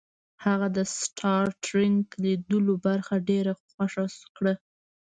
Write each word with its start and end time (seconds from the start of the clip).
هغه 0.45 0.67
د 0.77 0.79
سټار 0.99 1.45
ټریک 1.65 2.05
لیدلو 2.23 2.73
برخه 2.85 3.15
ډیره 3.29 3.53
خوښه 3.61 4.05
کړه 4.37 4.53